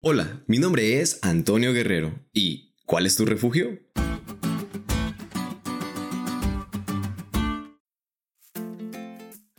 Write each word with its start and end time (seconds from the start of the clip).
Hola, 0.00 0.44
mi 0.46 0.60
nombre 0.60 1.00
es 1.00 1.18
Antonio 1.22 1.72
Guerrero 1.72 2.24
y 2.32 2.72
¿cuál 2.86 3.04
es 3.04 3.16
tu 3.16 3.26
refugio? 3.26 3.80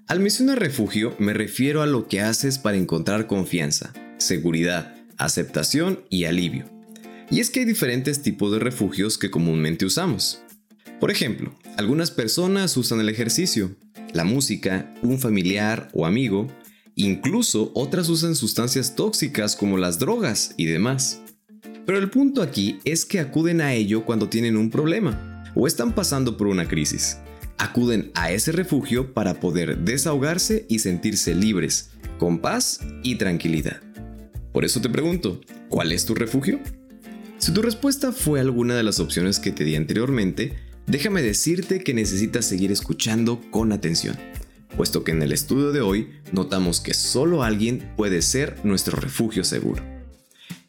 Al 0.07 0.21
mencionar 0.21 0.57
refugio 0.57 1.13
me 1.20 1.33
refiero 1.33 1.81
a 1.81 1.88
lo 1.88 2.07
que 2.07 2.21
haces 2.21 2.57
para 2.57 2.78
encontrar 2.78 3.28
confianza, 3.28 3.91
seguridad, 4.17 4.96
aceptación 5.17 6.05
y 6.10 6.23
alivio. 6.23 6.63
Y 7.29 7.42
es 7.42 7.49
que 7.49 7.60
hay 7.60 7.65
diferentes 7.65 8.21
tipos 8.21 8.53
de 8.53 8.60
refugios 8.60 9.17
que 9.17 9.29
comúnmente 9.29 9.85
usamos. 9.85 10.42
Por 11.01 11.12
ejemplo, 11.12 11.53
algunas 11.76 12.12
personas 12.12 12.78
usan 12.78 13.01
el 13.01 13.10
ejercicio, 13.10 13.76
la 14.13 14.24
música, 14.24 14.94
un 15.01 15.19
familiar 15.19 15.90
o 15.92 16.05
amigo, 16.05 16.48
Incluso 17.00 17.72
otras 17.76 18.09
usan 18.09 18.36
sustancias 18.36 18.94
tóxicas 18.94 19.55
como 19.55 19.77
las 19.77 19.99
drogas 19.99 20.54
y 20.58 20.66
demás. 20.66 21.22
Pero 21.86 21.98
el 21.98 22.09
punto 22.09 22.41
aquí 22.41 22.80
es 22.84 23.05
que 23.05 23.21
acuden 23.21 23.62
a 23.62 23.73
ello 23.73 24.03
cuando 24.03 24.27
tienen 24.27 24.57
un 24.57 24.70
problema 24.70 25.45
o 25.55 25.66
están 25.66 25.95
pasando 25.95 26.35
por 26.35 26.48
una 26.48 26.67
crisis. 26.67 27.17
Acuden 27.57 28.12
a 28.16 28.34
ese 28.34 28.52
refugio 28.52 29.13
para 29.13 29.40
poder 29.40 29.77
desahogarse 29.77 30.66
y 30.67 30.80
sentirse 30.80 31.34
libres, 31.34 31.91
con 32.17 32.40
paz 32.40 32.81
y 33.02 33.16
tranquilidad. 33.16 33.79
Por 34.52 34.66
eso 34.66 34.81
te 34.81 34.90
pregunto, 34.90 35.40
¿cuál 35.70 35.93
es 35.93 36.04
tu 36.04 36.16
refugio? 36.16 36.59
Si 37.38 37.54
tu 37.54 37.62
respuesta 37.62 38.12
fue 38.12 38.41
alguna 38.41 38.76
de 38.76 38.84
las 38.84 38.99
opciones 38.99 39.40
que 39.40 39.54
te 39.54 39.63
di 39.63 39.77
anteriormente, 39.77 40.57
déjame 40.85 41.21
decirte 41.21 41.79
que 41.79 41.93
necesitas 41.93 42.43
seguir 42.43 42.73
escuchando 42.73 43.40
con 43.52 43.71
atención 43.71 44.18
puesto 44.79 45.03
que 45.03 45.11
en 45.11 45.21
el 45.21 45.33
estudio 45.33 45.73
de 45.73 45.81
hoy 45.81 46.07
notamos 46.31 46.79
que 46.79 46.93
solo 46.93 47.43
alguien 47.43 47.91
puede 47.97 48.21
ser 48.21 48.55
nuestro 48.63 48.95
refugio 48.97 49.43
seguro. 49.43 49.83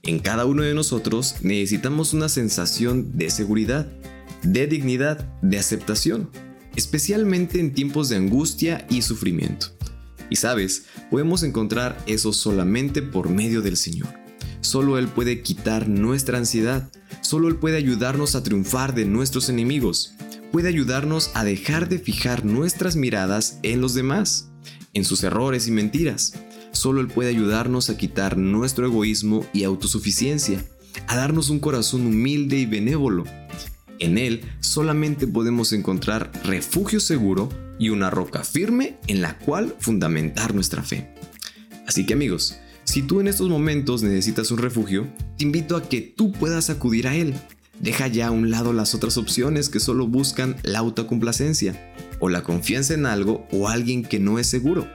En 0.02 0.18
cada 0.18 0.46
uno 0.46 0.64
de 0.64 0.74
nosotros 0.74 1.36
necesitamos 1.42 2.12
una 2.12 2.28
sensación 2.28 3.16
de 3.16 3.30
seguridad, 3.30 3.86
de 4.42 4.66
dignidad, 4.66 5.32
de 5.42 5.60
aceptación, 5.60 6.28
especialmente 6.74 7.60
en 7.60 7.72
tiempos 7.72 8.08
de 8.08 8.16
angustia 8.16 8.84
y 8.90 9.02
sufrimiento. 9.02 9.68
Y 10.28 10.34
sabes, 10.34 10.86
podemos 11.08 11.44
encontrar 11.44 11.96
eso 12.08 12.32
solamente 12.32 13.02
por 13.02 13.30
medio 13.30 13.62
del 13.62 13.76
Señor. 13.76 14.08
Solo 14.60 14.98
Él 14.98 15.06
puede 15.06 15.42
quitar 15.42 15.88
nuestra 15.88 16.36
ansiedad, 16.36 16.90
solo 17.20 17.46
Él 17.46 17.58
puede 17.58 17.76
ayudarnos 17.76 18.34
a 18.34 18.42
triunfar 18.42 18.92
de 18.92 19.04
nuestros 19.04 19.48
enemigos, 19.48 20.14
puede 20.50 20.68
ayudarnos 20.68 21.30
a 21.34 21.44
dejar 21.44 21.88
de 21.88 21.98
fijar 21.98 22.44
nuestras 22.44 22.96
miradas 22.96 23.58
en 23.62 23.80
los 23.80 23.94
demás, 23.94 24.50
en 24.94 25.04
sus 25.04 25.22
errores 25.22 25.68
y 25.68 25.70
mentiras. 25.70 26.34
Solo 26.72 27.00
Él 27.00 27.08
puede 27.08 27.30
ayudarnos 27.30 27.90
a 27.90 27.96
quitar 27.96 28.36
nuestro 28.36 28.86
egoísmo 28.86 29.46
y 29.52 29.64
autosuficiencia, 29.64 30.64
a 31.06 31.16
darnos 31.16 31.50
un 31.50 31.60
corazón 31.60 32.06
humilde 32.06 32.58
y 32.58 32.66
benévolo. 32.66 33.24
En 33.98 34.18
Él 34.18 34.42
solamente 34.60 35.26
podemos 35.26 35.72
encontrar 35.72 36.30
refugio 36.44 37.00
seguro 37.00 37.48
y 37.78 37.90
una 37.90 38.10
roca 38.10 38.44
firme 38.44 38.98
en 39.06 39.20
la 39.20 39.38
cual 39.38 39.74
fundamentar 39.78 40.54
nuestra 40.54 40.82
fe. 40.82 41.14
Así 41.86 42.06
que 42.06 42.14
amigos, 42.14 42.58
si 42.84 43.02
tú 43.02 43.20
en 43.20 43.28
estos 43.28 43.48
momentos 43.48 44.02
necesitas 44.02 44.50
un 44.50 44.58
refugio, 44.58 45.06
te 45.36 45.44
invito 45.44 45.76
a 45.76 45.88
que 45.88 46.00
tú 46.00 46.32
puedas 46.32 46.70
acudir 46.70 47.08
a 47.08 47.14
Él 47.14 47.34
Deja 47.80 48.08
ya 48.08 48.26
a 48.26 48.30
un 48.30 48.50
lado 48.50 48.74
las 48.74 48.94
otras 48.94 49.16
opciones 49.16 49.70
que 49.70 49.80
solo 49.80 50.06
buscan 50.06 50.56
la 50.62 50.80
autocomplacencia 50.80 51.94
o 52.18 52.28
la 52.28 52.42
confianza 52.42 52.92
en 52.92 53.06
algo 53.06 53.48
o 53.52 53.68
alguien 53.68 54.02
que 54.04 54.20
no 54.20 54.38
es 54.38 54.46
seguro. 54.46 54.86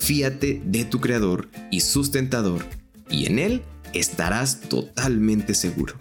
Fíate 0.00 0.62
de 0.64 0.86
tu 0.86 1.00
creador 1.00 1.50
y 1.70 1.80
sustentador 1.80 2.64
y 3.10 3.26
en 3.26 3.38
él 3.38 3.62
estarás 3.92 4.62
totalmente 4.62 5.54
seguro. 5.54 5.94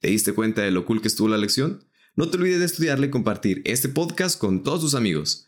¿Te 0.00 0.08
diste 0.08 0.34
cuenta 0.34 0.60
de 0.62 0.70
lo 0.70 0.84
cool 0.84 1.00
que 1.00 1.08
estuvo 1.08 1.28
la 1.28 1.38
lección? 1.38 1.82
No 2.14 2.28
te 2.28 2.36
olvides 2.36 2.58
de 2.58 2.66
estudiarle 2.66 3.06
y 3.06 3.10
compartir 3.10 3.62
este 3.64 3.88
podcast 3.88 4.38
con 4.38 4.62
todos 4.62 4.80
tus 4.80 4.94
amigos. 4.94 5.47